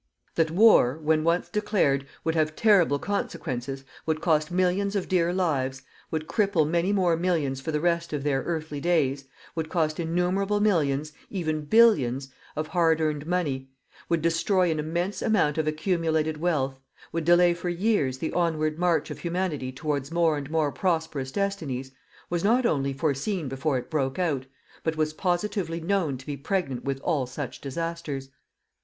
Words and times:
That 0.33 0.49
war, 0.49 0.97
when 0.97 1.23
once 1.23 1.47
declared, 1.47 2.07
would 2.23 2.33
have 2.33 2.55
terrible 2.55 2.97
consequences, 2.97 3.83
would 4.07 4.19
cost 4.19 4.49
millions 4.49 4.95
of 4.95 5.07
dear 5.07 5.31
lives, 5.31 5.83
would 6.09 6.25
cripple 6.25 6.67
many 6.67 6.91
more 6.91 7.15
millions 7.15 7.61
for 7.61 7.71
the 7.71 7.79
rest 7.79 8.11
of 8.11 8.23
their 8.23 8.41
earthly 8.41 8.79
days, 8.79 9.25
would 9.53 9.69
cost 9.69 9.99
innumerable 9.99 10.59
millions 10.59 11.13
even 11.29 11.65
billions 11.65 12.29
of 12.55 12.69
hard 12.69 12.99
earned 12.99 13.27
money, 13.27 13.69
would 14.09 14.23
destroy 14.23 14.71
an 14.71 14.79
immense 14.79 15.21
amount 15.21 15.59
of 15.59 15.67
accumulated 15.67 16.37
wealth, 16.37 16.79
would 17.11 17.23
delay 17.23 17.53
for 17.53 17.69
years 17.69 18.17
the 18.17 18.33
onward 18.33 18.79
march 18.79 19.11
of 19.11 19.19
Humanity 19.19 19.71
towards 19.71 20.09
more 20.11 20.35
and 20.35 20.49
more 20.49 20.71
prosperous 20.71 21.31
destinies, 21.31 21.91
was 22.27 22.43
not 22.43 22.65
only 22.65 22.91
long 22.91 22.97
foreseen 22.97 23.47
before 23.47 23.77
it 23.77 23.91
broke 23.91 24.17
out, 24.17 24.47
but 24.83 24.97
was 24.97 25.13
positively 25.13 25.79
known 25.79 26.17
to 26.17 26.25
be 26.25 26.35
pregnant 26.37 26.83
with 26.83 26.99
all 27.01 27.27
such 27.27 27.61
disasters. 27.61 28.29